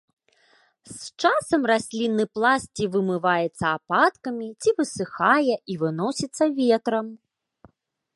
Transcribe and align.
З 0.93 1.25
часам 1.27 1.61
раслінны 1.71 2.23
пласт 2.37 2.67
ці 2.81 2.87
вымываецца 2.95 3.65
ападкамі, 3.79 4.47
ці 4.63 4.69
высыхае 4.81 5.53
і 5.75 5.77
выносіцца 5.83 6.43
ветрам. 6.61 7.07